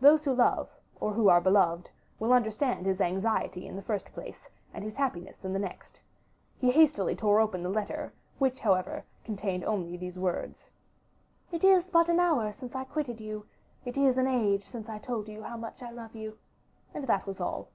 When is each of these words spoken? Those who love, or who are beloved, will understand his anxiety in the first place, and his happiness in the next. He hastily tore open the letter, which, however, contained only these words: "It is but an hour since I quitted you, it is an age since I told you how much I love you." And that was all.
Those 0.00 0.24
who 0.24 0.32
love, 0.34 0.68
or 0.98 1.12
who 1.12 1.28
are 1.28 1.40
beloved, 1.40 1.88
will 2.18 2.32
understand 2.32 2.84
his 2.84 3.00
anxiety 3.00 3.64
in 3.64 3.76
the 3.76 3.82
first 3.82 4.12
place, 4.12 4.48
and 4.74 4.82
his 4.82 4.96
happiness 4.96 5.44
in 5.44 5.52
the 5.52 5.60
next. 5.60 6.00
He 6.58 6.72
hastily 6.72 7.14
tore 7.14 7.38
open 7.38 7.62
the 7.62 7.68
letter, 7.68 8.12
which, 8.40 8.58
however, 8.58 9.04
contained 9.22 9.62
only 9.62 9.96
these 9.96 10.18
words: 10.18 10.68
"It 11.52 11.62
is 11.62 11.90
but 11.90 12.08
an 12.08 12.18
hour 12.18 12.50
since 12.52 12.74
I 12.74 12.82
quitted 12.82 13.20
you, 13.20 13.46
it 13.84 13.96
is 13.96 14.18
an 14.18 14.26
age 14.26 14.64
since 14.64 14.88
I 14.88 14.98
told 14.98 15.28
you 15.28 15.44
how 15.44 15.56
much 15.56 15.80
I 15.80 15.92
love 15.92 16.16
you." 16.16 16.38
And 16.92 17.04
that 17.06 17.24
was 17.24 17.40
all. 17.40 17.68